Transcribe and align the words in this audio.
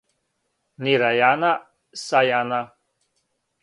нирајана 0.87 1.53
сајана 2.07 2.61